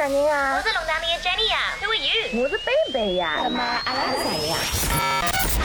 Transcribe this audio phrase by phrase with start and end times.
[0.00, 0.56] 啥人啊？
[0.56, 2.42] 我是龙丹妮的 Jenny 呀，Who are you？
[2.42, 3.40] 我是贝贝呀。
[3.42, 4.56] 那么阿拉是谁呀？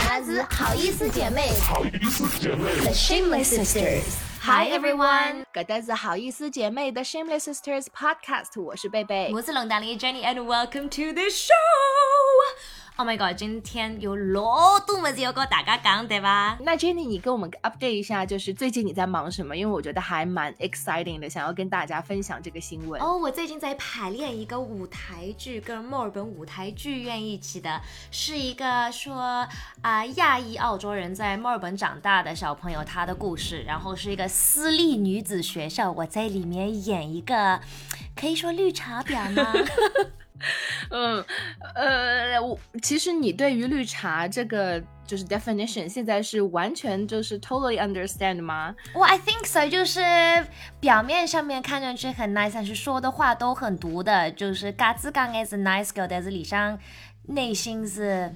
[0.09, 1.53] 阿拉是好意思姐妹。
[1.61, 2.69] 好意思姐妹。
[2.81, 4.03] The Shameless Sisters。
[4.41, 11.53] Hi everyone，搿搭是好意思姐妹的 Shameless Sisters Podcast，我是贝贝，我是龙潭里的 Jenny，and welcome to the show。
[12.97, 13.37] Oh my god！
[13.37, 16.57] 今天有老多么子要跟大家讲，对吧？
[16.61, 19.53] 那 Jenny，你跟我们 update 一下，就是最近你在忙什么？
[19.57, 23.01] 因为我觉得还蛮 exciting 的，想要跟大家分享这个新闻。
[23.01, 27.81] 哦，我最近在排练一个舞台剧，跟墨尔本舞台剧院一起的，
[28.11, 29.45] 是一个说
[29.81, 37.59] 啊亚裔澳洲人在墨尔本长大的小朋友他的故事，然后是一个私立女子学校，我在里面演一个，
[38.15, 39.53] 可以说绿茶婊吗？
[40.91, 41.23] 嗯，
[41.73, 48.75] 呃，我其实你对于绿茶这个就是 definition，现在是完全就是 totally understand 吗？
[48.93, 50.01] 我 I think so，就是
[50.79, 56.77] 表面上面看上去很 nice，但是说的话都很毒的，就是嘎子刚 is a nice girl，但是李商
[57.27, 58.33] 内心是。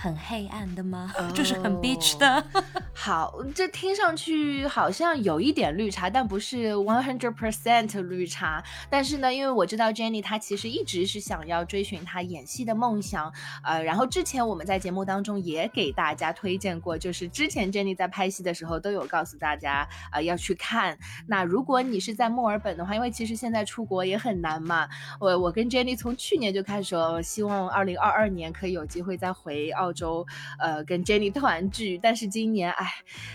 [0.00, 1.12] 很黑暗的吗？
[1.34, 2.42] 就是很 bitch 的。
[2.94, 8.64] 好，这听上去好像有一点绿茶，但不是 one hundred percent 绿茶。
[8.88, 13.30] 但是呢，因为我知道 Jenny 她其实一直是想要追寻她演戏的梦想。
[13.62, 20.96] 呃，然后之前我们在节目当中也给大家推荐过，就是之前 Jenny 在拍戏的时候都有告诉大家，呃，要去看。
[21.26, 24.88] 那如果你是在墨尔本的话，因为其实现在出国也很难嘛。
[25.18, 29.89] 我我跟 Jenny 从去年就开始说，希望二零二二年可以有机会再回澳。
[29.92, 30.26] 州，
[30.58, 32.86] 呃，跟 Jenny 团聚，但是今年，哎，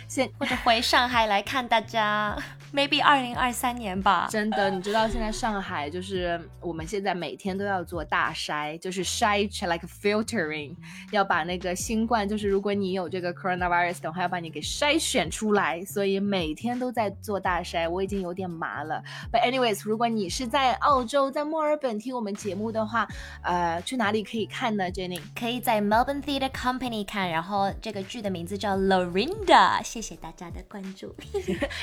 [0.07, 2.37] 现或者回上海来看大家
[2.73, 4.27] ，maybe 二零二三年吧。
[4.29, 10.75] 真的，你知道现在上海就是我们现在每天都要做大筛，就是筛 like filtering，
[11.11, 19.03] 要把那个新冠，就是如果你有这个 coronavirus 的话，要把你给筛选出来，所以每天都在做大筛，我已经有点麻了。
[19.31, 23.07] But anyways，如果你是在澳洲，在墨尔本听我们节目的话，
[23.41, 26.44] 呃，去哪里可以看呢？Jenny 可以在 Melbourne Theatre。
[26.49, 31.15] Company 看，然后这个剧的名字叫 Lorinda，谢谢大家的关注。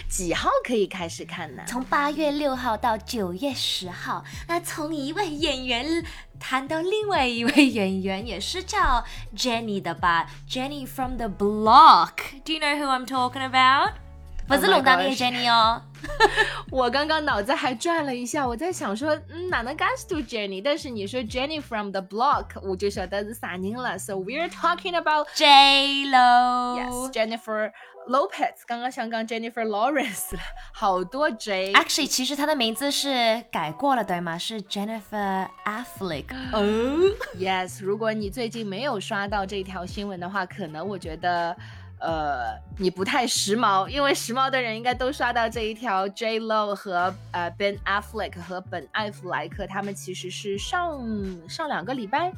[0.08, 1.62] 几号可以开始看呢？
[1.66, 4.24] 从八月六号到九月十号。
[4.48, 6.04] 那从一位演员
[6.38, 9.04] 谈到另外一位演员，也是叫
[9.36, 12.12] Jenny 的吧？Jenny from the Block。
[12.44, 13.92] Do you know who I'm talking about？
[14.56, 15.80] 不是龙当的 Jenny 哦。
[16.70, 20.60] 我刚刚脑子还转了一下，我在想说，嗯，哪能敢读 Jenny？
[20.62, 23.98] 但是你说 Jenny from the block，我就晓得是啥人了。
[23.98, 26.80] So we're talking about J Lo。
[26.80, 27.70] Yes，Jennifer
[28.08, 28.62] Lopez。
[28.66, 30.36] 刚刚想讲 Jennifer Lawrence，
[30.72, 31.72] 好多 J。
[31.72, 34.36] Actually，其实她的名字是改过了，对吗？
[34.36, 36.26] 是 Jennifer Affleck。
[36.52, 36.62] 哦
[37.38, 37.82] ，Yes。
[37.82, 41.56] 如果你最近没有刷到这条新闻的话，可能我觉得。
[42.02, 51.00] 呃，你不太时髦，因为时髦的人应该都刷到这一条，J Lo 和呃 Ben Affleck 和本艾弗莱克，他们其实是上
[51.48, 52.32] 上两个礼拜，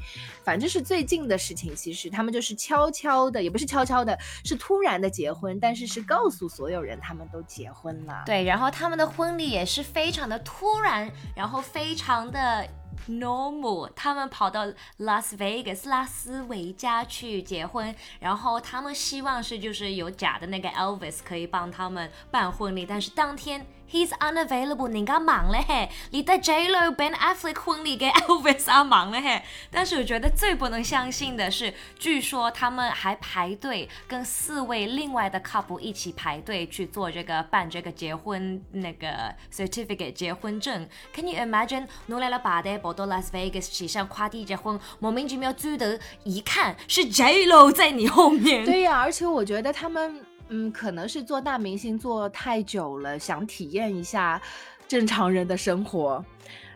[0.45, 1.75] 反正是最近的事情。
[1.75, 8.23] 其实他们就是悄悄的，也不是悄悄的，是突然的结婚，但是是告诉所有人他们都结婚了。
[8.27, 12.69] 对，然后他们的婚礼也是非常的突然，然后非常的。
[13.09, 14.67] Normal，他们跑到
[14.99, 23.67] 拉斯维加斯拉斯维加去结婚，然后他们希望是就是有假的那个 Elvis 可以帮他们办婚礼，但是当天。
[23.91, 25.89] He's unavailable，人家忙了嘿。
[26.11, 29.43] 你的 J Lo Ben Affleck 婚礼给 Elvis 啊忙了嘿。
[29.71, 40.89] 但是我觉得最不能相信的是，据说他们还排队跟四位另外的 couple 一起排队去做这个办这个结婚那个 certificate 结婚证。
[41.15, 41.87] Can you imagine？
[42.07, 48.65] 弄来了八代跑到 Las Vegas 去向快递结婚，莫名其妙追的，一看是 J Lo 在你后面。
[48.65, 50.24] 对呀，而且我觉得他们。
[50.49, 54.41] 嗯，可能是做大明星做太久了，想体验一下
[54.87, 56.25] 正常人的生活，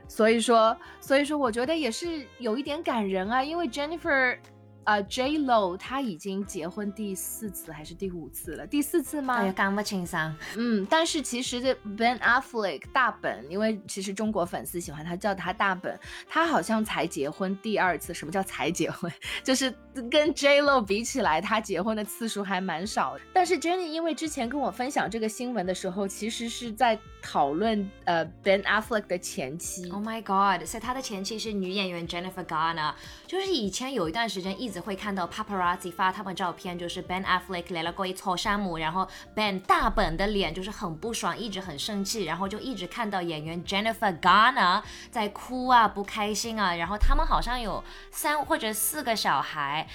[0.07, 4.39] 所以说，所以说，我觉得也是有一点感人啊，因为 Jennifer。
[4.89, 8.67] 啊，J Lo 他已经结婚第四次还是第五次了？
[8.67, 9.35] 第四次吗？
[9.35, 10.35] 哎呀，讲不清桑。
[10.57, 18.15] 嗯，但是其实这 Ben Affleck 大本，因为其实中国粉丝喜欢他叫他大本，他好像才结婚第二次。
[18.15, 19.13] 什么叫才结婚？
[19.45, 19.71] 就是
[20.11, 23.19] 跟 J Lo 比起来，他结婚的次数还蛮少。
[23.35, 29.91] 但是 Jenny 因为之前跟我分享这个新闻的时候，其实是在讨论呃 Ben Affleck 的前妻。
[29.91, 30.67] Oh my God！
[30.67, 32.95] 所以他的前妻是女演员 Jennifer Garner，
[33.27, 34.78] 就是以前有一段时间一直。
[34.81, 49.89] 会看到 paparazzi 发他们照片，就是 Ben Affleck 来了过一撮山姆，然后 Ben 大本的脸就是很不爽，一直很生气，然后就一直看到演员 Jennifer Garner 在哭啊，不开心啊，然后他们好像有三或者四个小孩，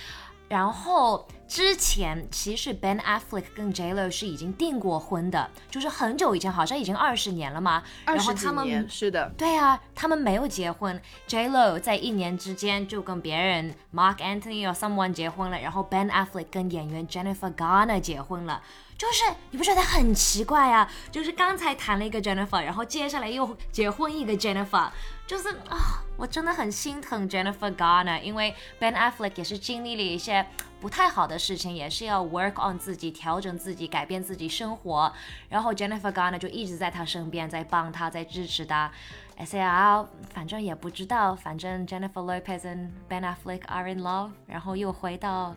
[0.48, 1.28] 然后。
[1.46, 7.84] 之前其实 Ben Affleck 跟 J Lo 是已经订过婚的，就是很久以前，好像已经二十年了嘛。
[8.06, 9.32] 二十几年，是的。
[9.38, 11.00] 对啊，他们没有结婚。
[11.28, 18.64] J Lo 在一年之间就跟别人 Mark Anthony 或 someone 结婚了，然后 Ben Affleck 跟演员 Jennifer Garner 结婚了。
[18.98, 20.90] 就是你不觉得很奇怪啊？
[21.12, 24.90] 就是刚才谈了一个 Jennifer，然后接下来又结婚一个 Jennifer，
[25.26, 30.46] 就是啊，我真的很心疼 Jennifer Garner，因为 Ben Affleck 也是经历了一些。
[30.82, 35.10] 不太好的事情也是要 work on 自己，调整自己，改变自己生活。
[35.48, 38.92] 然后 Jennifer Garner 就一直在他身边，在帮他，在支持他。
[39.38, 45.56] S A R 反正也不知道，反正 Jennifer Lopez and Ben Affleck are in love，然后又回到。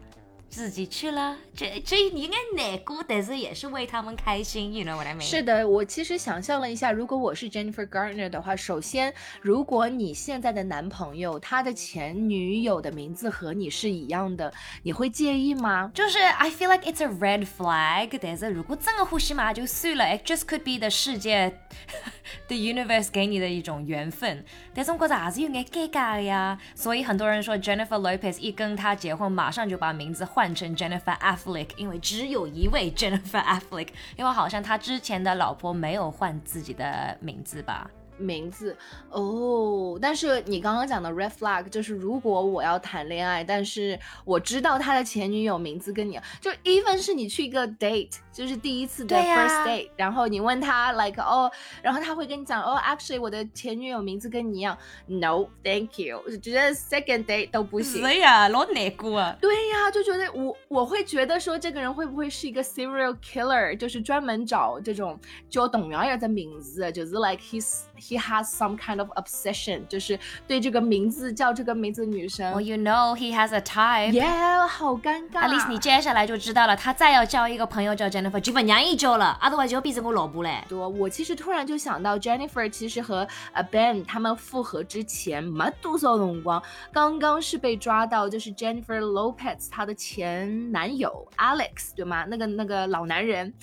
[0.49, 5.21] 自己去了，这这你应该难过，但是也是为他们开心，you know what I mean？
[5.21, 9.13] 是的，我其实想象了一下，如果我是 Jennifer Garner 的话，首先，
[9.43, 14.53] 如果你现在的男朋友他的前女友的名字和你是一样的，
[14.83, 15.91] 你会介意吗？
[15.93, 21.59] 就是 I feel like it's a red flag，但是如果真的呼吸嘛，就算了，it just could be the 世界。
[22.49, 24.45] The universe 给你的一种缘分，
[24.75, 26.59] 但是我觉得还是有点尴尬呀。
[26.75, 33.89] 所以很多人说 Jennifer Lopez 一跟他结婚，马上就把名字换成 Jennifer Affleck，因为只有一位 Jennifer Affleck，
[34.19, 37.91] 因为好像他之前的老婆没有换自己的名字吧。
[38.19, 38.77] 名字
[39.11, 51.51] 哦，但是你刚刚讲的 red flag 就是如果我要谈恋爱，但是我知道他的前女友名字跟你，就 even 是你去一个 date，就是第一次的 first date，然后你问他 like 哦，
[51.83, 54.77] 然后他会跟你讲哦，actually 我的前女友名字跟你一样
[55.07, 58.03] ，no，thank you，我觉得 second date 都不行。
[58.03, 59.37] 对呀，老难过啊。
[59.41, 65.19] 对呀，就觉得我我会觉得说这个人会不会是一个 serial killer，就是专门找这种
[65.49, 67.85] 叫同样样的名字，就是 like he's。
[67.96, 72.52] He has some kind of obsession，就是对这个名字叫这个名字的女生。
[72.52, 74.12] Well, you know he has a type.
[74.12, 75.48] Yeah，好尴尬。
[75.48, 80.64] At least 你接下来就知道了，他再要交一个朋友叫 Jennifer，就不让伊交了，otherwise 就变成我老婆嘞。
[80.68, 86.62] 对，我其实突然就想到，Jennifer 其实和呃 Ben 他们复合之前没多少辰光，
[86.92, 92.26] 刚刚是被抓到，就是 Jennifer Lopez 她的前男友 Alex，对吗？
[92.28, 93.54] 那个那个老男人。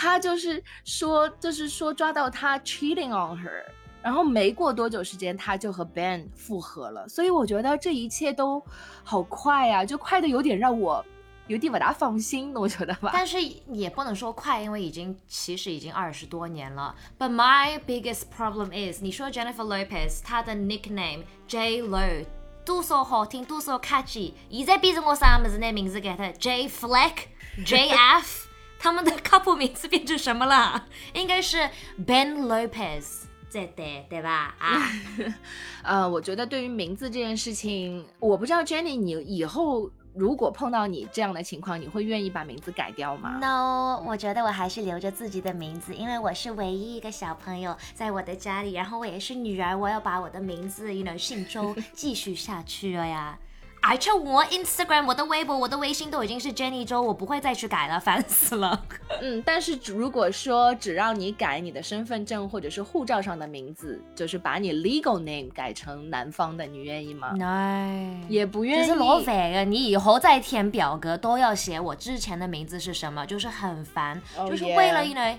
[0.00, 3.62] 他就是说，就是说抓到他 cheating on her，
[4.02, 7.06] 然后没过多久时间，他就和 Ben 复合了。
[7.06, 8.64] 所以我觉得这一切都
[9.04, 11.04] 好快呀，就快的有点让我
[11.48, 13.10] 有点不大放心，我觉得吧。
[13.12, 16.94] 但是也不能说快，因为已经其实已经二十多年了。
[17.18, 22.24] But my biggest problem is，你说 Jennifer Lopez，她的 nickname J Lo
[22.64, 28.46] 多少好听，多少 catchy，现在变成我啥么子那名字给他 J Fleck，J F。
[28.80, 30.86] 他们的 couple 名字变成什么了？
[31.12, 31.68] 应该是
[32.06, 34.54] Ben Lopez 在的，对吧？
[34.58, 34.80] 啊，
[35.84, 53.38] 呃，我觉得对于名字这件事情，我不知道 Jenny，你以后如果碰到你这样的情况，你会愿意把名字改掉吗？No，我觉得我还是留着自己的名字，因为我是唯一一个小朋友在我的家里，然后我也是女儿，我要把我的名字，you know，姓周继续下去了呀。
[53.82, 58.84] 而且我 Instagram、我的微博、我的微信都已经是 Jenny 周，我不会再去改了， 烦死了。
[59.22, 68.86] 嗯，但是如果说只让你改你的身份证或者是护照上的名字，就是把你 legal name 改成男方的，你愿意吗？No，也不愿意。
[68.86, 69.64] 就是老烦啊！
[69.64, 75.38] 你以后再填表格都要写我之前的名字是什么，就是很烦，就是为了因为。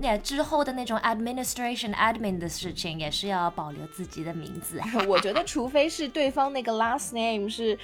[0.00, 4.80] 那之后的那种 administration admin 的事情，也是要保留自己的名字。
[5.06, 7.78] 我觉得，除非是对方那个 last name 是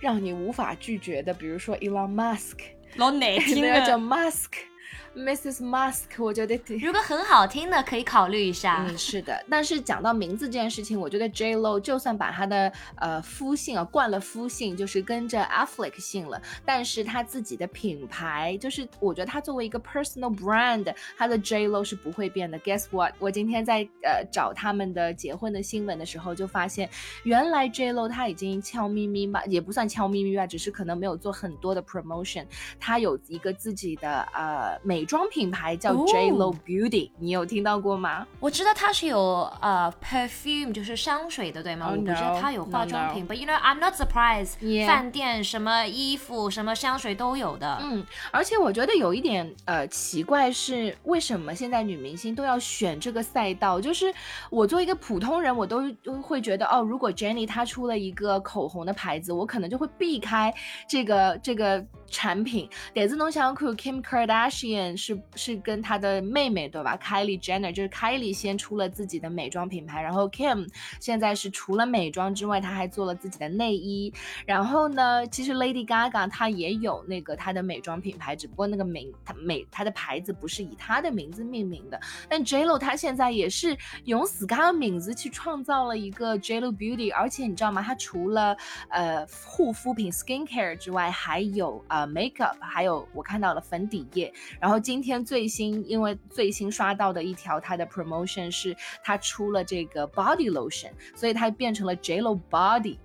[0.00, 2.56] 让你无法拒绝的，比如说 Elon Musk，
[2.96, 4.69] 老奶听了，叫 Musk。
[5.16, 5.60] Mrs.
[5.60, 8.86] Musk，我觉得如果很好听的可以考虑一下。
[8.88, 9.44] 嗯，是的。
[9.50, 22.56] 但是讲到名字这件事情，我觉得 J Lo 就算把他的呃夫姓啊冠了夫姓，就是跟着 Affleck 姓了，但是他自己的品牌，就是我觉得他作为一个 personal brand，他的 J Lo 是不会变的。
[22.60, 23.12] Guess what？
[23.18, 26.88] 我今天在呃找他们的结婚的新闻的时候，就发现
[27.24, 32.46] 原来 J Lo 他已经悄咪咪吧，也不算悄咪咪吧，只是可能没有做很多的 promotion，
[32.78, 34.99] 他有一个自己的呃美。
[35.00, 38.26] 美妆品牌叫 J Lo Beauty，你有听到过吗？
[38.38, 41.88] 我知道它是有呃 perfume，就是香水的，对吗？
[41.90, 44.86] 我不知道它有化妆品，But you know I'm not surprised。
[44.86, 47.78] 饭店什么衣服、什么香水都有的。
[47.80, 53.80] 嗯，而且我觉得有一点呃奇怪是，为什么现在女明星都要选这个赛道？
[53.80, 54.12] 就是
[54.50, 60.52] 我作为一个普通人，我都都会觉得哦，如果 Jenny 她出了一个口红的牌子，我可能就会避开
[60.86, 62.68] 这个这个产品。
[62.92, 70.68] 点子侬想看 Kim Kardashian 是是跟她的妹妹对吧？Kylie Jenner 就是 Kylie 先出了自己的美妆品牌，然后 Kim
[71.00, 74.12] 现在是除了美妆之外，她还做了自己的内衣。
[74.44, 82.00] 然后呢，其实 Lady Gaga 她也有那个她的美妆品牌，只不过那个名她美她的牌子不是以她的名字命名的。
[82.28, 87.80] 但 J Lo 她现在也是用自家的名字去创造了一个 J Lo Beauty，而且你知道吗？
[87.82, 88.56] 她除了
[88.88, 94.32] 呃护肤品 skincare 之外，还有呃 makeup，还有我看到了粉底液。
[94.60, 102.98] 然后今天最新，因为最新刷到的一条它的 promotion 是它出了这个 body lotion，所以它变成了 J Lo Body。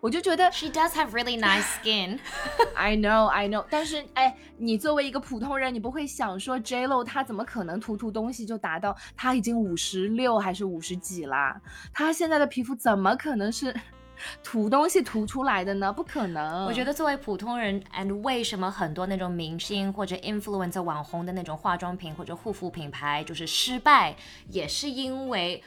[0.00, 2.20] 我就觉得 She does have really nice skin.
[2.76, 11.60] I know, I know，但是哎，你作为一个普通人，你不会想说 J Lo 她怎么可能涂涂东西就达到她已经五十六还是五十几啦？
[11.92, 13.74] 她现在的皮肤怎么可能是
[14.42, 15.92] 涂东西涂出来的呢？
[15.92, 16.64] 不可能。
[16.66, 24.14] 我觉得作为普通人，and 为什么很多那种明星或者 influencer 网红的那种化妆品或者护肤品牌就是失败，
[24.48, 25.62] 也是因为。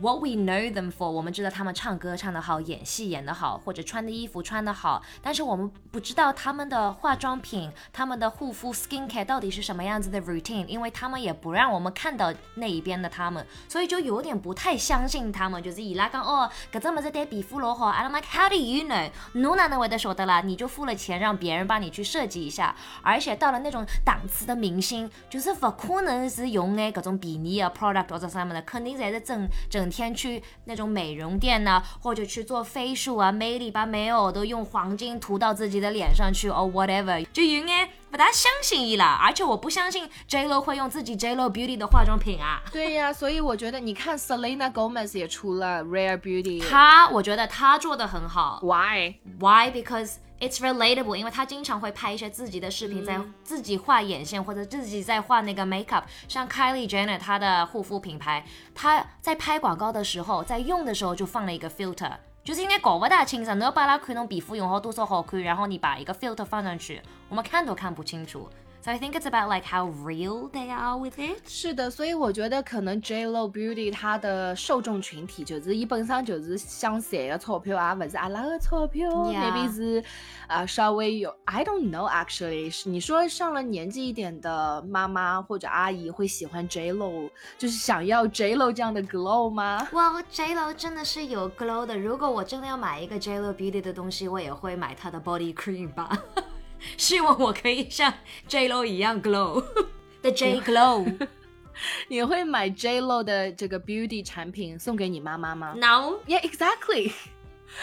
[0.00, 15.62] What we know them for，我们知道他们唱歌唱得好，演戏演得好，或者穿的衣服穿得好，但是我们不知道他们的化妆品、他们的护肤 skincare 到底是什么样子的 routine，因为他们也不让我们看到那一边的他们，所以就有点不太相信他们。
[15.62, 19.10] 就是伊拉讲哦，搿只么子对皮肤老好，I'm like how do you know？
[19.34, 20.40] 侬哪能会得晓得啦？
[20.40, 29.81] 你就付了钱让别人帮你去设计一下，而且到了那种档次的明星，就是不可能是用哎搿种便宜的 product 或者什么的，肯定侪是整整。
[29.82, 39.18] 整天去那种美容店呢，或者去做飞术啊，美里把美偶都用黄金涂到自己的脸上去，哦，whatever，就有眼不大相信伊啦。
[39.20, 42.62] 而且我不相信 J Lo 会用自己 J Lo Beauty 的化妆品啊。
[42.70, 48.60] 对呀，所以我觉得你看 Selena Gomez 也出了 Rare Beauty，她我觉得她做的很好。
[48.62, 56.02] Why？Why？Because It's relatable，因为他经常会拍一些自己的视频，在自己画眼线或者自己在画那个 makeup。
[56.26, 58.44] 像 Kylie Jenner 她的护肤品牌，
[58.74, 62.10] 她在拍广告的时候，在用的时候就放了一个 filter，
[62.42, 63.54] 就是应该搞不大清楚。
[63.54, 68.48] 你要把它看侬皮肤用好多少好看，然后你把一个 filter 放上去，我们看都看不清楚。
[68.81, 71.41] So I think it's about like how real they are with it。
[71.45, 80.01] 是的，所以我觉得可能 J Lo Beauty 它的受众群体就是伊本身就是想赚的钞票啊，不是阿拉的钞票，maybe 是
[80.47, 89.85] 啊稍微有 I don't know actually 是你说上了年纪一点的妈妈或者阿姨会喜欢 J Lo，就是想要 J Lo 这样的 glow 吗？
[89.91, 96.17] Well J Lo 真的是有 glow 的，如果我真的要买一个 J Lo Beauty 的东西，我也会买它的 body cream 吧。
[96.96, 98.12] 希望我可以像
[98.48, 99.64] J Lo 一样 glow
[100.22, 101.28] 的 J glow。
[102.08, 106.18] 你会买 J Lo 的这个 beauty 产品送给你妈妈吗？No.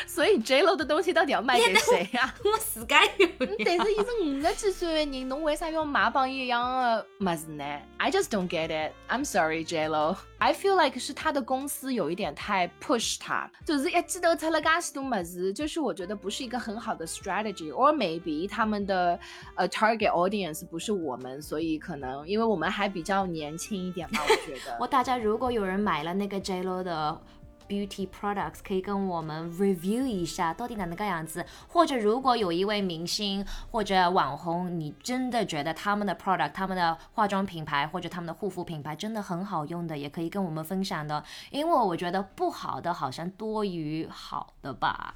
[0.06, 2.34] 所以 J Lo 的东西到底要卖给谁呀？
[2.44, 3.28] 我自家有。
[3.66, 7.64] 但是伊是五十几岁的人，侬为啥要买帮伊一样的么子呢
[7.98, 8.94] ？I just don't get it.
[9.10, 10.18] I'm sorry, J Lo.
[10.38, 17.72] I feel like 是他的公司有一点太 push 他，就是一记头出了噶许多么子，就是我觉得不是一个很好的 strategy。
[17.72, 19.20] Or maybe 他们的
[19.56, 24.78] 呃 target audience 不是我们，所以可能因为我们还比较年轻一点吧，我觉得。
[24.80, 27.22] 我大家如果有人买了那个 J Lo 的。
[27.70, 45.14] Beauty products 可以跟我们 review 一下到底哪个样子，或者如果有一位明星或者网红，你真的觉得他们的 product、他们的化妆品牌或者他们的护肤品牌真的很好用的，也可以跟我们分享的，因为我觉得不好的好像多于好的吧。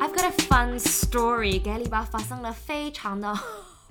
[0.00, 3.32] I've got a fun story，给礼拜发生了非常的。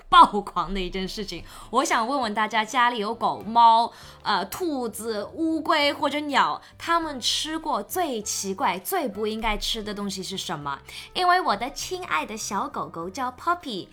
[0.09, 10.79] 爆狂的一件事情，我想问问大家，家里有狗、猫、呃、兔子、乌龟或者鸟，它们吃过最奇怪、最不应该吃的东西是什么？
[11.13, 13.87] 因为我的亲爱的小狗狗叫 Poppy。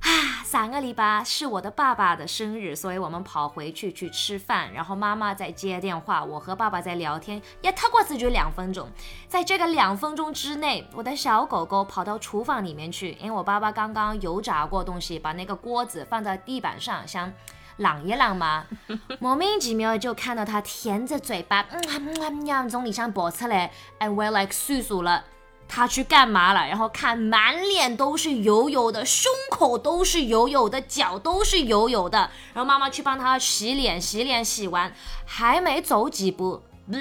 [0.00, 8.88] 啊，上个礼拜是我的爸爸的生日，所以我们跑回去去吃饭，然后妈妈在接电话，我和爸爸在聊天，也太过只就两分钟。
[9.28, 17.30] 在这个两分钟之内，我的小狗狗跑到厨房里面去，因为我爸爸刚刚油炸过东西，把那个锅子放在地板上，想
[17.78, 18.66] 啷一啷嘛，
[19.20, 25.24] 莫名其妙就看到它舔着嘴巴，嗯嗯嗯，从里向跑出来，and we're like 叔叔了。
[25.72, 26.66] 他去干嘛了？
[26.66, 32.18] 然后看满脸都是油油的，胸口都是油油的，脚都是油油的。
[32.52, 34.92] 然后妈妈去帮他洗脸，洗脸洗完
[35.24, 36.64] 还没走几步，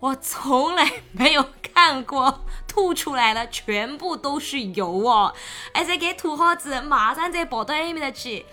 [0.00, 5.32] 我从来没有看过吐出来了，全部都是油哦！
[5.72, 8.44] 而且给土耗子，马上再跑到那边去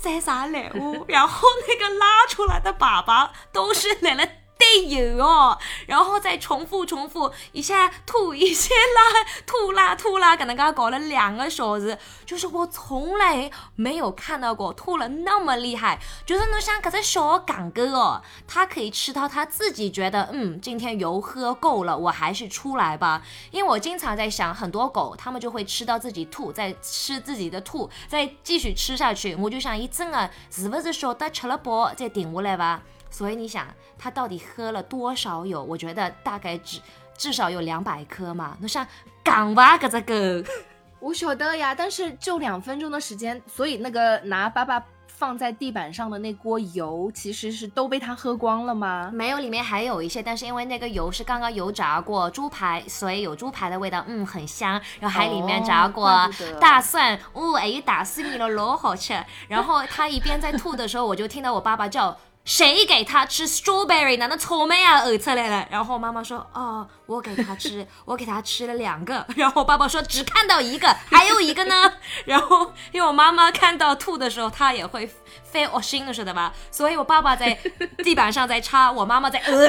[0.00, 4.43] 摘啥礼物，然后那个拉出来的粑粑都是奶奶。
[4.58, 15.98] 得有哦，然后再重复重复，一下吐一下拉，吐拉吐拉，可能刚刚搞了两个小时，就是我从来没有看到过吐了那么厉害。
[16.24, 23.22] 就是你想，搿只小港狗哦，它可以吃到它自己觉得，嗯，今天油喝够了，我还是出来吧。
[23.50, 29.34] 因为我经常在想，很多狗它们就会吃到自己吐，再吃自己的吐，再继续吃下去。
[29.34, 32.82] 我就想，伊真的是不是晓得吃了饱再停下来吧？
[33.16, 33.64] 所以你想，
[33.96, 35.62] 他到底喝了多少油？
[35.62, 36.80] 我觉得大概至
[37.16, 38.56] 至少有两百颗嘛。
[38.58, 38.84] 那像
[39.22, 40.50] 港吧，搿只狗，
[40.98, 49.12] 我晓得呀，但是就两分钟的时间，所以那个拿爸爸放在地板上的那锅油，其实是都被他喝光了吗？
[49.14, 54.72] 没有，里面还有一些，但是因为那个油是刚刚油炸过猪排，所以有猪排的味道，嗯，很香。
[54.98, 56.28] 然后还里面炸过
[56.60, 59.14] 大蒜，哦，哎，打死你了，老好吃。
[59.46, 62.16] 然后他一边在吐的时候，我就听到我爸爸叫。
[62.44, 64.18] 谁给他吃 strawberry？
[64.18, 64.26] 呢？
[64.28, 65.66] 那草莓啊呕出来了？
[65.70, 71.94] 然后妈妈说：“哦，我给他吃， 我给他吃了两个。”然后爸爸说：“只看到一个，还有一个呢。
[72.26, 75.10] ”然后因为我妈妈看到吐的时候，她也会
[75.42, 76.52] 非恶心的，晓得吧？
[76.70, 77.58] 所以我爸爸在
[78.04, 79.66] 地板上在擦，我妈妈在 呃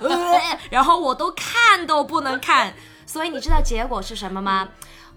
[0.00, 2.74] 呃，然后我都看都不能看。
[3.06, 4.68] 所以你知道结果是什么吗？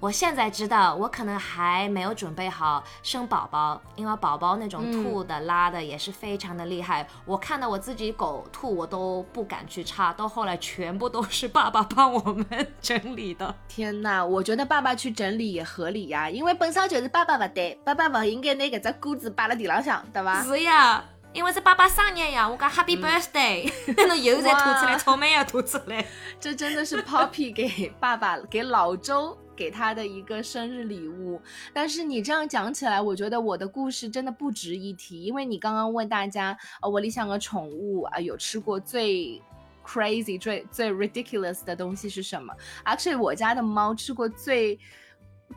[0.02, 7.08] 我现在知道，我可能还没有准备好生宝宝，因为宝宝那种吐的、拉的也是非常的厉害。
[7.24, 12.46] 我看到我自己狗吐，我都不敢去擦，到后来全部都是爸爸帮我们
[12.82, 13.54] 整理的。
[13.68, 20.42] 天哪，我觉得爸爸去整理也合理呀，因为本身就是爸爸不对，爸爸不应该拿搿只锅子摆辣地浪向，对吧？
[20.44, 26.04] 是呀，因为是爸爸生日呀，我讲 Happy Birthday， 那侬油再吐出来，草莓也吐出来，
[26.42, 29.38] 这真的是 Poppy 给爸爸给老周。
[29.56, 31.40] 给他的一个生日礼物，
[31.74, 39.42] 但是你这样讲起来，我觉得我的故事真的不值一提，因为你刚刚问大家，呃，我理想的宠物啊，有吃过最
[39.86, 42.54] crazy、最最 ridiculous 的东西是什么
[42.86, 44.80] ？Actually，我家的猫吃过最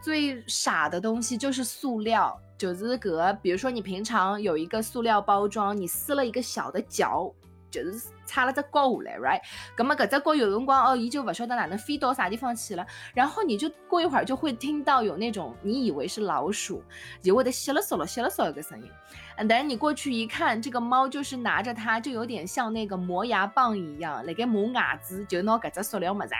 [0.02, 7.32] 最傻的东西就是塑料，就是个，比如说你平常有一个塑料包装，你撕了一个小的角。
[7.70, 9.40] 就是插了只角下来，right？
[9.76, 12.86] 咁么搿只角有辰光哦，伊就勿晓得哪能飞到啥地方去了。
[13.14, 16.82] 然后你就过一会儿就会听到有那种你以为是老鼠，
[17.22, 18.90] 就会得吸了嗦了吸了嗦个声音。
[19.36, 26.34] 嗯，但是你过去一看，这个猫就是拿着它，就有点像那个磨牙棒一样，辣盖磨牙子，就拿搿只塑料么子，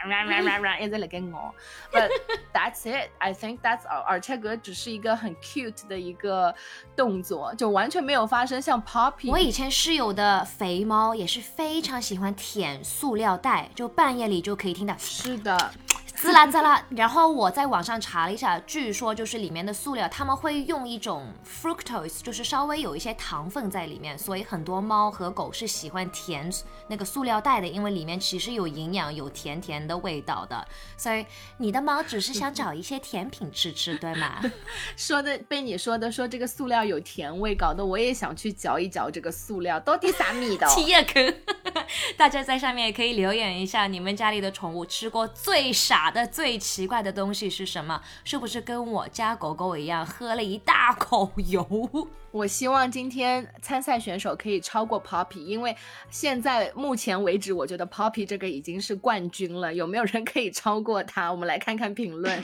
[0.79, 1.53] 一直辣盖咬。
[1.91, 2.09] But
[2.53, 3.09] that's it.
[3.19, 4.01] I think that's all.
[4.07, 6.55] 而且搿只是一个很 cute 的一个
[6.95, 9.29] 动作，就完全没有发生像 Poppy。
[9.29, 14.95] 我以前室友的肥猫也是非非常喜欢舔塑料袋，就半夜里就可以听到。
[14.97, 15.73] 是的。
[16.15, 26.49] 滋啦滋啦，然后我在网上查了一下，据说就是里面的塑料，他们会用一种 fructose，就是稍微有一些糖分在里面，所以很多猫和狗是喜欢甜
[26.87, 30.65] 那个塑料袋的，因为里面其实有营养，有甜甜的味道的。
[30.97, 31.25] 所以
[31.57, 34.41] 你的猫只是想找一些甜品吃吃，对吗？
[34.95, 40.67] 说的被你说的说这个塑料有甜味，搞得我也想去嚼一嚼这个塑料，到底啥味道？
[40.73, 41.35] 体验坑。
[42.17, 48.01] 大家在上面也可以留言一下，你们家里的宠物吃过最傻的、最奇怪的东西是什么？
[48.23, 51.67] 是不是跟我家狗狗一样喝了一大口油？
[52.31, 55.75] 我希望今天参赛选手可以超过 Poppy，因为
[56.09, 59.73] 现在目前为止，我觉得 Poppy 这个已经是冠军了。
[59.73, 61.31] 有没有人可以超过他？
[61.31, 62.39] 我们来看看评论。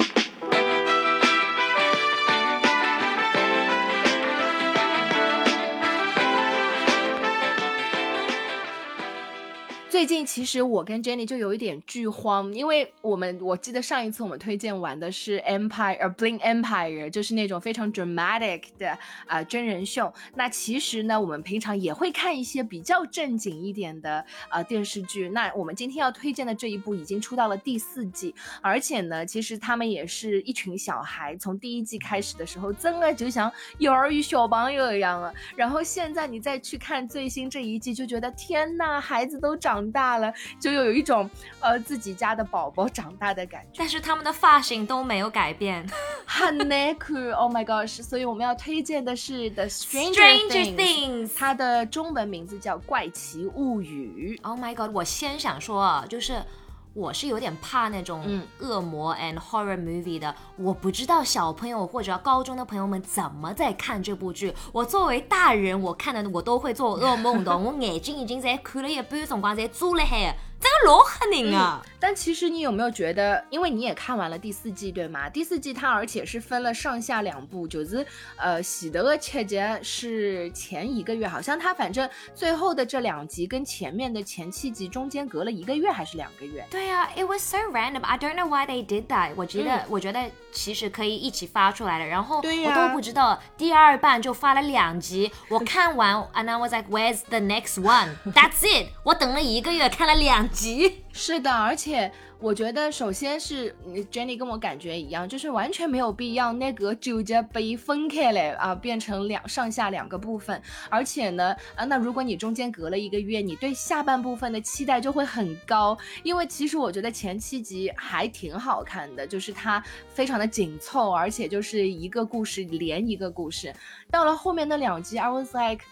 [9.91, 20.13] 最近其实我跟 Jenny 就有一点剧荒，因为我们我记得上一次我们推荐玩的是 Empire，呃，Bling Empire，就是那种非常 dramatic 的啊真人秀。
[20.35, 25.27] 那其实呢，我们平常也会看一些比较正经一点的啊电视剧。
[25.27, 35.33] 那我们今天要推荐的这一部已经出到了第四季，而且呢，其实他们也是一群小孩，从第一季开始的时候，真的就像幼儿园小朋友一样啊。
[35.53, 39.80] 然后现在你再去看最新这一季，就觉得天呐，孩子都长。
[39.89, 41.29] 大了，就有一种
[41.61, 45.87] 呃自己家的宝宝长大的感觉，但是他们的发型都没有改变，
[46.27, 46.57] 很
[46.99, 48.03] cool，Oh my gosh！
[48.03, 54.37] 所以我们要推荐的是 The Stranger Things，它的中文名字叫《怪奇物语》。
[54.49, 54.93] Oh my god！
[54.93, 56.43] 我先想说啊，就是。
[56.93, 64.53] 我是有点怕那种恶魔 and horror movie 的，我不知道小朋友或者高中的朋友们怎么在看这部剧。
[64.73, 70.35] 我作为大人，我看的我都会做噩梦的， 我眼睛已经在看了一半辰光在做了海。
[70.81, 71.81] 这个老吓人啊！
[71.99, 75.29] 但其实你有没有觉得，因为你也看完了第四季，对吗？
[75.29, 78.03] 第四季它而且是分了上下两部，就是
[78.37, 86.65] 呃，喜德的切节是前一个月，好像它反正最后的这两集跟前面的前七集中间隔了一个月还是两个月？
[86.71, 88.01] 对啊，It was so random.
[88.01, 89.33] I don't know why they did that.
[89.35, 92.05] 我觉得，嗯我觉得其实可以一起发出来的。
[92.07, 98.15] 然后我都不知道第二半就发了两集，我看完， and I was like, Where's the next one?
[98.33, 98.87] That's it.
[99.03, 100.70] 我等了一个月看了两集。
[101.13, 103.75] 是的，而且我觉得，首先是
[104.11, 110.61] Jenny 跟我感觉一样，就是完全没有必要那个纠结被分开来啊，变成两上下两个部分。
[110.89, 123.73] 而且呢，啊，那如果你中间隔了一个月，你对下半部分的期待就会很高，因为其实我觉得前七集还挺好看的，就是它非常的紧凑，而且就是一个故事连一个故事。
[124.09, 125.83] 到了后面那两集，I was like。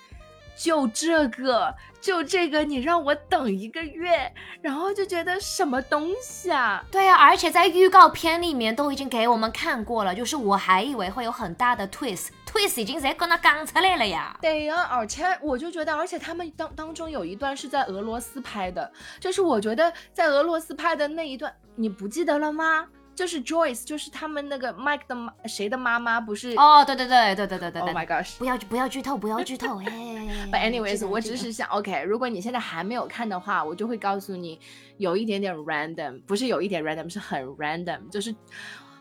[0.55, 4.31] 就这个，就这个，你让我等一个月，
[4.61, 6.83] 然后就觉得什么东西啊？
[6.91, 14.37] 对啊，而且在预告片里面都已经给我们看过了，就是我还以为会有很大的 twist，twist 已经在跟他讲出来了呀。
[14.41, 22.87] 对呀、而且我就觉得，而且他们当当中有一段是在俄罗斯拍的，就是我觉得在俄罗斯拍的那一段，你不记得了吗？
[23.19, 28.37] 就是 Joyce，就是他们那个 Mike 的妈，谁的妈妈不是、哦，对对对对对对对对 h my gosh！
[28.37, 29.91] 不要不要剧透，不要剧透，嘿。
[30.49, 34.57] But anyways，我只是想，OK，如果你现在还没有看的话，我就会告诉你，
[34.95, 38.33] 有一点点 random，不是有一点 random，是很 random，就是。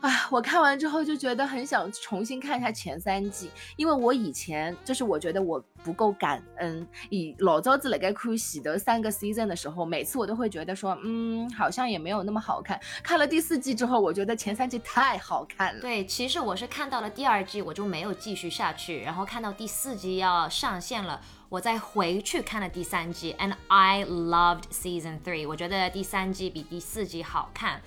[0.00, 6.87] 啊，我看完之后就觉得很想重新看一下前三季，因为我以前就是我觉得我不够感恩。
[7.11, 12.78] 以老早子来该看喜的三个 season 的时候，每次我都会觉得说，嗯，好像也没有那么好看。
[13.02, 15.80] 看了第四季之后，我觉得前三季太好看了。
[15.80, 25.48] 对，其实我是看到了第二季，我就没有继续下去，然后看到第四季要上线了，我再回去看了第三季，and I loved season three。
[25.48, 27.82] 我觉得第三季比第四季好看。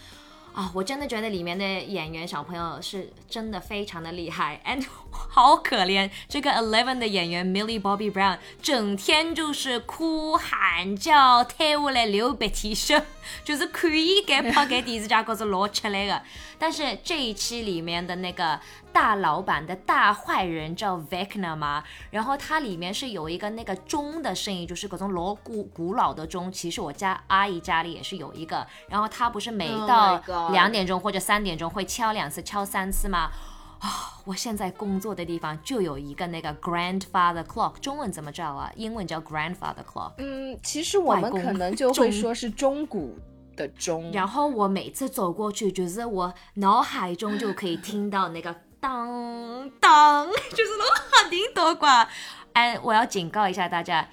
[0.54, 13.02] 啊，我真的觉得里面的演员小朋友是真的非常的厉害，and 好可怜，这个 Eleven 的演员 Millie Bobby Brown 整天就是哭喊叫，退下来流鼻涕声，
[13.46, 16.22] 就是可以给拍给电视剧高头老吃力的。
[16.62, 18.60] 但是这一期里面的那个
[18.93, 26.52] 大老板的大坏人叫 Vecna 嘛，然后它里面是有一个那个钟的声音，就是各种老古古老的钟。
[26.52, 33.32] 其实我家阿姨家里也是有一个，然后它不是每 Oh 到两点钟或者三点钟会敲两次、敲三次吗？
[33.80, 38.71] 啊、我现在工作的地方就有一个那个 grandfather clock，中文怎么叫啊？
[38.76, 40.12] 英文叫 grandfather clock。
[40.19, 43.17] 嗯，其实我们可能就会说是中古
[43.69, 52.08] 钟，然后我每次走过去，就是我脑海中就可以听到那个当当， 就是那种很听多寡。
[52.54, 54.10] 哎，我要警告一下大家，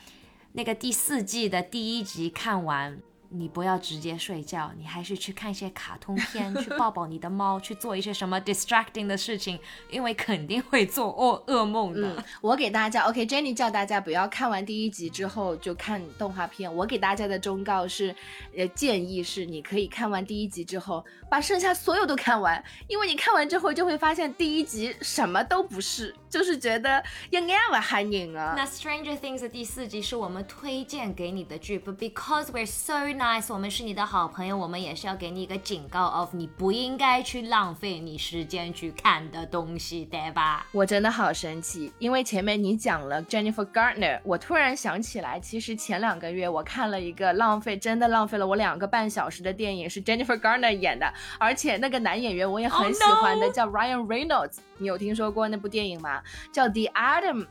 [0.52, 3.00] 那个第四季的第一集看完。
[3.30, 9.58] 你不要直接睡觉，你还是去看一些卡通片，去抱抱你的猫，去做一些什么 distracting 的事情，
[9.90, 12.08] 因为肯定会做噩噩梦的。
[12.16, 16.74] 嗯，我给大家，OK，Jenny、叫大家不要看完第一集之后就看动画片。
[16.74, 18.14] 我给大家的忠告是，
[18.56, 28.54] 呃，建议是你可以看完第一集之后，把剩下所有都看完，因为你看完之后就会发现第一集什么都不是，就是觉得一眼不喊人啊。
[28.56, 40.66] 那《Stranger Things》的第四集是我们推荐给你的剧，but because we're so nice，我们是你的好朋友，我们也是要给你一个警告，of 你不应该去浪费你时间去看的东西，对吧？
[40.72, 56.17] 我真的好生气，因为前面你讲了 Jennifer Garner，我突然想起来，其实前两个月我看了一个浪费，真的浪费了我两个半小时的电影，是 Jennifer Garner 演的，而且那个男演员我也很 Oh 喜欢的叫 Ryan Reynolds，你有听说过那部电影吗？
[56.52, 57.46] 叫 The Adam。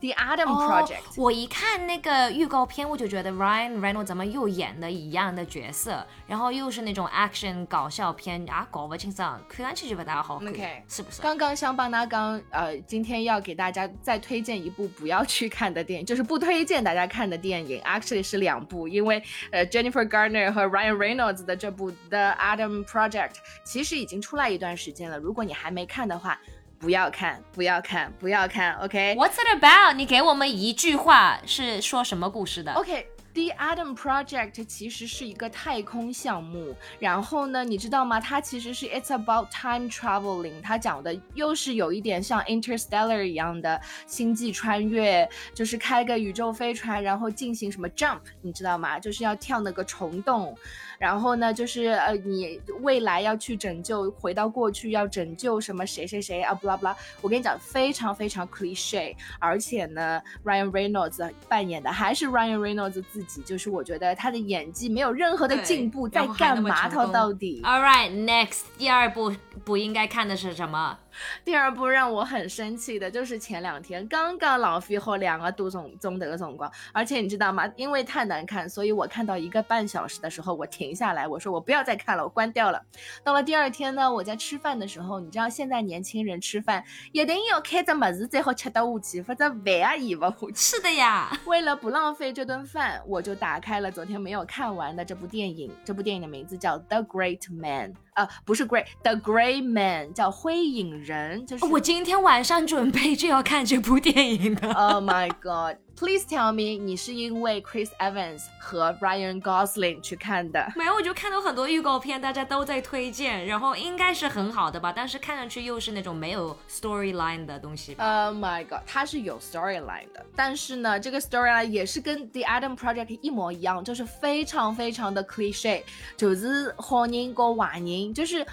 [0.00, 11.20] The Adam Project，、哦我一看那个预告片，我就觉得 Ryan Reynolds 怎么又演的一样的角色，然后又是那种 action 搞笑片啊，搞不清楚，看上去就不大好看 OK 是不是？
[11.20, 23.32] 刚刚香邦纳刚呃，今天要给大家再推荐一部不要去看的电影，就是不推荐大家看的电影，actually 是两部，因为呃 Jennifer Garner 和 Ryan Reynolds 的这部 The Adam Project
[23.64, 26.40] 其实已经出来一段时间了，如果你还没看的话，
[26.78, 29.94] 不要看，不要看，不要看，OK？What's it about？
[29.94, 33.06] 你给我们一句话，是说什么故事的？OK。
[33.38, 38.18] The Adam Project 其实是一个太空项目，然后呢，你知道吗？
[38.18, 48.98] 它其实是 It's about time traveling，它讲的又是有一点像 Interstellar 一样的星际穿越，就是开个宇宙飞船，然后进行什么 jump，你知道吗？
[48.98, 50.58] 就是要跳那个虫洞，
[50.98, 56.96] 然后呢，就是呃，你未来要去拯救，回到过去要拯救什么谁谁谁啊，不啦不啦。
[57.20, 66.88] 我跟你讲，非常非常 cliche，而且呢，Ryan Reynolds 扮演的还是 Ryan Reynolds 自己，就是我觉得他的演技没有任何的进步，在干嘛？
[66.88, 70.98] 他到底？All right, next，第二部不应该看的是什么？
[71.44, 77.70] 第二部让我很生气的就是前两天刚刚老费后两个多钟钟头的辰光，而且你知道吗？
[77.76, 82.82] 因为太难看，所以我看到一个半小时的时候，我停下来，我说我不要再看了，我关掉了。
[83.22, 90.54] 到了第二天呢，我在吃饭的时候，你知道现在年轻人吃饭一定要开着么子最好吃得下去，否则饭也咽不下去。
[90.54, 95.70] 是的呀，为了不浪费这顿饭，我就打开了昨天没有看完的这部电影。
[95.84, 104.72] 这部电影的名字叫《The Great Man》，呃，不是 Great，The Great Man，叫《灰影人》，就是我今天晚上准备就要看这部电影的。
[104.72, 105.76] Oh my God!
[105.98, 110.64] Please tell me，你是因为 Chris Evans 和 Ryan Gosling 去看的？
[110.76, 117.94] 没有，我就看到很多预告片，大家都在推荐，然后应该是很好的吧，但是看上去又是那种没有 storyline 的东西。
[117.94, 125.82] Oh my god，它是有 storyline 的，但是呢，这个 storyline 也是跟 The Adam Project 一模一样，就是非常非常的 cliche，
[126.16, 128.46] 就是好人跟坏人，就是。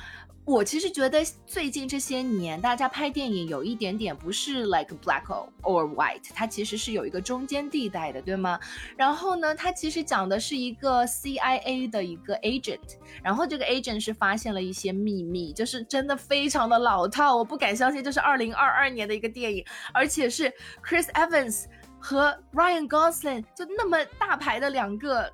[0.46, 5.24] 我其实觉得最近这些年，大家拍电影有一点点不是 like black
[5.64, 8.60] or white，它其实是有一个中间地带的，对吗？
[8.96, 12.78] 然后呢，它其实讲的是一个 CIA 的一个 agent，
[13.24, 20.54] 然后这个 agent 是发现了一些秘密，就是真的非常的老套，我不敢相信这是二零二二年的一个电影，而且是
[20.84, 21.66] Chris Evans
[22.00, 25.34] 和 Ryan Gosling 就那么大牌的两个。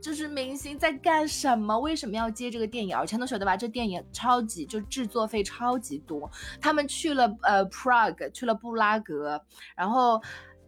[0.00, 1.76] 就是明星在干什么？
[1.78, 2.96] 为什么要接这个电影？
[2.96, 6.30] 而且都晓得吧，这电影超级就制作费超级多。
[6.60, 9.42] 他们去了呃 Prague，去了布拉格，
[9.74, 10.22] 然后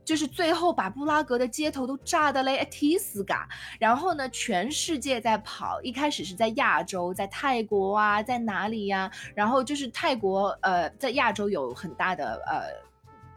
[0.05, 3.49] 就是最后把布拉格的街头都炸得嘞一踢死嘎。
[3.79, 12.88] 然后呢，全世界在跑，一开始是在亚洲，在泰国啊，在哪里呀、然后就是泰国呃，在亚洲有很大的呃。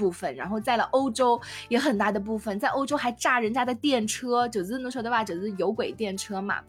[0.01, 5.23] 部分，然后在了欧洲也很大的部分，在欧洲还炸人家的电车，九字能说的吧？
[5.23, 6.59] 九字有轨电车嘛，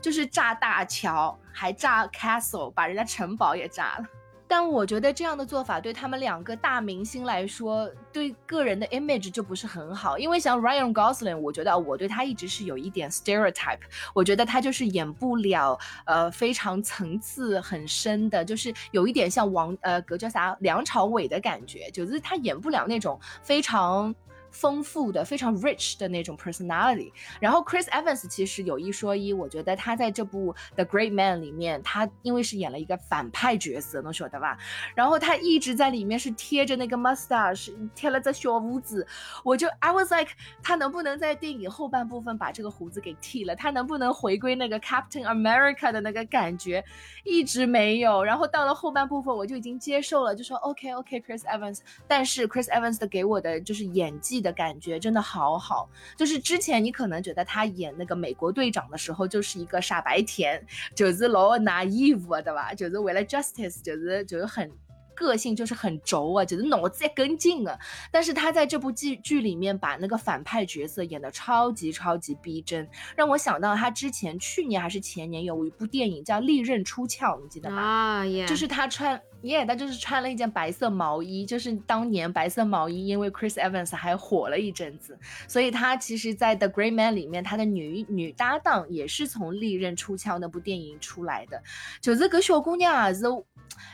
[0.00, 4.04] 就是炸大桥，还炸 castle，把人家城堡也炸了。
[4.50, 10.18] 但我觉得这样的做法对他们两个大明星来说，对个人的 image 就不是很好。
[10.18, 13.78] 因为像 Ryan Gosling，我觉得我对他一直是有一点 stereotype，
[14.12, 24.12] 我觉得他就是演不了呃非常层次很深的，就是有一点像王呃格叫啥梁朝伟的感觉，就是他演不了那种非常。
[24.50, 27.12] 丰富的、非常 rich 的那种 personality。
[27.40, 34.58] 然后 Chris Evans 其实有一说一，我觉得他在这部 The Great Man 里面，他因为是演了一个反派角色，能晓得吧？
[34.94, 39.06] 然后他一直在里面是贴着那个 mustache，贴了这小胡子，
[39.44, 40.32] 我就 I was like，
[40.62, 43.54] 他能不能在电影后半部分把这个胡子给剃了？
[43.54, 46.84] 他能不能回归那个 Captain America 的那个感觉？
[47.24, 48.22] 一直没有。
[48.24, 55.88] 然后到了后半部分，我就已经接受了，就说 OK OK Chris Evans，但是 Chris Evans 的给我的就是演技的感觉真的好好。
[56.16, 62.72] 就是之前你可能觉得他演那个美国队长的时候就是一个傻白甜，就是老 naive 对吧？
[62.74, 64.70] 就是为了 justice，就是就是很。
[65.12, 67.78] 个性就是很轴啊，就是脑子也跟进啊。
[68.10, 77.82] 但是他在这部剧剧里面把那个反派角色演的超级超级逼真，让我想到他之前去年还是前年有一部电影叫《利刃出鞘》，你记得吗？
[77.82, 91.62] 啊耶，就是他穿，耶、他就是穿了一件白色毛衣，就是当年白色毛衣因为 Chris Evans 还火了一阵子，所以他其实，在 The Great Man 里面，他的女女搭档也是从《利刃出鞘》那部电影出来的，
[92.00, 93.22] 就是个小姑娘啊，是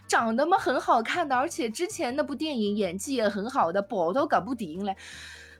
[0.09, 4.97] 长得嘛很好看的，而且之前那部电影演技也很好的，跑到这部电影来。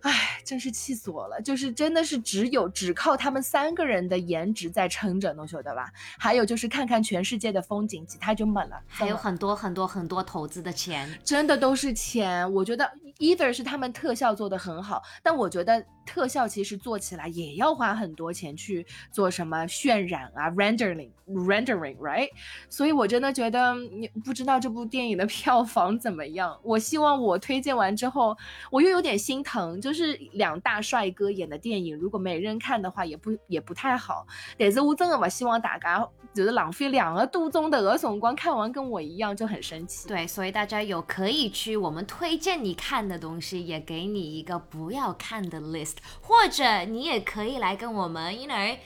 [0.07, 1.42] 唉，真是气死我了！
[1.42, 5.90] 就是真的是只有只靠他们三个人的颜值在撑着，能晓得吧？
[6.16, 8.81] 还有就是看看全世界的风景，其他就没了。
[8.87, 11.12] 还有很多很多很多投资的钱。
[11.25, 12.51] 真的都是钱。
[12.53, 12.88] 我觉得
[13.19, 22.29] either 是他们特效做的很好，但我觉得特效其实做起来也要花很多钱去做什么渲染啊，rendering rendering right。
[22.71, 26.59] 所以我真的觉得，你不知道这部电影的 票房怎么样。
[26.62, 28.37] 我希望我推荐完之后，
[28.71, 34.27] 我又有点心疼，就是两大帅哥演的电影，如果没人看的话，也不也不太好。
[34.57, 40.07] 但是我真的不希望大家就是浪费两个多钟头的辰光看完跟我一样就很生气。
[40.07, 48.80] 对，所以大家有可以去我们推荐你看的东西，也给你一个不要看的 list，或者你也可以来跟我们，因为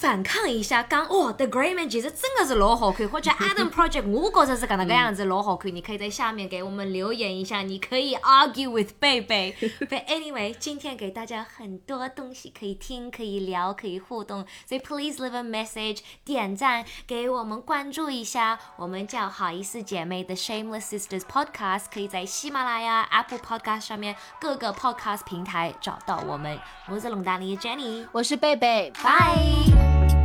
[0.00, 9.54] 反抗一下，讲哦，The Man 其实真的是老好看，或者 Adam Project 我觉着是搿能个样子老好看，你可以在下面给我们留言一下，你可以 argue with 贝贝。
[9.60, 26.58] But anyway，今天给大家很多东西可以听，可以聊，可以互动，所以 please leave a message，点赞，给我们关注一下，我们叫好意思姐妹的 Shameless Sisters Podcast，可以在喜马拉雅、Apple Podcast 上面各个 podcast 平台找到我们。
[26.88, 29.89] 我是龙丹妮的 Jenny，我是贝贝，拜。
[29.98, 30.19] Thank you.